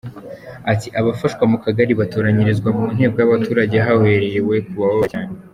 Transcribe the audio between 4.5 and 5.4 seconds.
ku bababaye cyane.